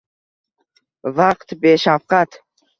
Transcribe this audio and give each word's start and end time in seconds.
Vaqt— 1.19 1.49
beshafqat. 1.61 2.43